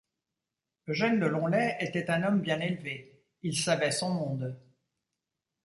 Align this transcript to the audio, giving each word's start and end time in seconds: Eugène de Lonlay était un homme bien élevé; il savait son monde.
Eugène 0.87 1.19
de 1.19 1.27
Lonlay 1.27 1.77
était 1.79 2.09
un 2.09 2.23
homme 2.23 2.41
bien 2.41 2.59
élevé; 2.59 3.21
il 3.43 3.55
savait 3.55 3.91
son 3.91 4.11
monde. 4.11 4.59